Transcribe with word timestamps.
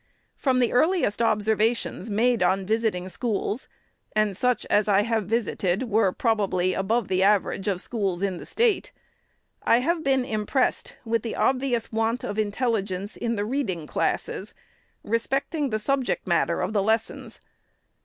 From 0.35 0.57
the 0.57 0.73
earliest 0.73 1.21
observations 1.21 2.09
made 2.09 2.41
on 2.41 2.65
visiting 2.65 3.07
schools, 3.07 3.67
(and 4.15 4.35
such 4.35 4.65
as 4.65 4.87
I 4.87 5.03
have 5.03 5.27
visited 5.27 5.83
were, 5.83 6.11
probably, 6.11 6.73
above 6.73 7.07
the 7.07 7.21
average 7.21 7.67
of 7.67 7.81
schools 7.81 8.23
in 8.23 8.39
the 8.39 8.45
State,) 8.47 8.91
I 9.61 9.81
have 9.81 10.03
been 10.03 10.25
impressed 10.25 10.95
with 11.05 11.21
the 11.21 11.35
obvious 11.35 11.91
want 11.91 12.23
of 12.23 12.39
intelligence, 12.39 13.15
in 13.15 13.35
the 13.35 13.45
reading 13.45 13.85
classes, 13.85 14.55
respecting 15.03 15.69
the 15.69 15.77
subject 15.77 16.25
matter 16.25 16.61
of 16.61 16.73
the 16.73 16.81
lessons. 16.81 17.39